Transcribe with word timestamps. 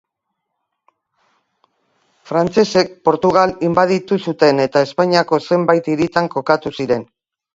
Frantsesek 2.29 2.89
Portugal 3.09 3.53
inbaditu 3.69 4.19
zuten 4.31 4.63
eta 4.65 4.83
Espainiako 4.89 5.41
zenbait 5.51 5.93
hiritan 5.95 6.33
kokatu 6.37 6.75
ziren. 6.81 7.07